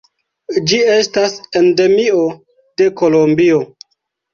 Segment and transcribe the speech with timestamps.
[0.71, 2.27] Ĝi estas endemio
[2.59, 3.67] de Kolombio.